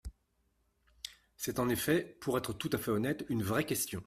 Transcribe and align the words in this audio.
C’est 1.37 1.59
en 1.59 1.69
effet, 1.69 2.17
pour 2.21 2.35
être 2.39 2.53
tout 2.53 2.71
à 2.73 2.79
fait 2.79 2.89
honnête, 2.89 3.23
une 3.29 3.43
vraie 3.43 3.65
question. 3.65 3.99